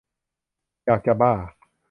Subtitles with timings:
[0.85, 1.33] อยากจะบ้า